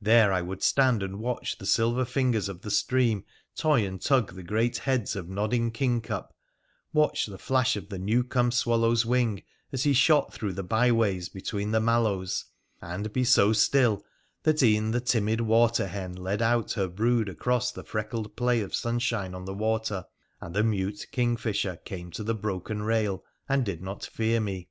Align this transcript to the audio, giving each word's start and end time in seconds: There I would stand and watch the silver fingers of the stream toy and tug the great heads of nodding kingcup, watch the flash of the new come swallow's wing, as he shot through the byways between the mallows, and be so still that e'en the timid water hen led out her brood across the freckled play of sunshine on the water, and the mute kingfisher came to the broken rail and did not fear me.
There 0.00 0.32
I 0.32 0.42
would 0.42 0.62
stand 0.62 1.02
and 1.02 1.18
watch 1.18 1.58
the 1.58 1.66
silver 1.66 2.04
fingers 2.04 2.48
of 2.48 2.60
the 2.60 2.70
stream 2.70 3.24
toy 3.56 3.84
and 3.84 4.00
tug 4.00 4.36
the 4.36 4.44
great 4.44 4.76
heads 4.78 5.16
of 5.16 5.28
nodding 5.28 5.72
kingcup, 5.72 6.32
watch 6.92 7.26
the 7.26 7.36
flash 7.36 7.74
of 7.74 7.88
the 7.88 7.98
new 7.98 8.22
come 8.22 8.52
swallow's 8.52 9.04
wing, 9.04 9.42
as 9.72 9.82
he 9.82 9.92
shot 9.92 10.32
through 10.32 10.52
the 10.52 10.62
byways 10.62 11.28
between 11.28 11.72
the 11.72 11.80
mallows, 11.80 12.44
and 12.80 13.12
be 13.12 13.24
so 13.24 13.52
still 13.52 14.04
that 14.44 14.62
e'en 14.62 14.92
the 14.92 15.00
timid 15.00 15.40
water 15.40 15.88
hen 15.88 16.12
led 16.14 16.40
out 16.40 16.74
her 16.74 16.86
brood 16.86 17.28
across 17.28 17.72
the 17.72 17.82
freckled 17.82 18.36
play 18.36 18.60
of 18.60 18.72
sunshine 18.72 19.34
on 19.34 19.46
the 19.46 19.52
water, 19.54 20.04
and 20.40 20.54
the 20.54 20.62
mute 20.62 21.08
kingfisher 21.10 21.74
came 21.84 22.12
to 22.12 22.22
the 22.22 22.36
broken 22.36 22.84
rail 22.84 23.24
and 23.48 23.64
did 23.64 23.82
not 23.82 24.04
fear 24.06 24.38
me. 24.38 24.68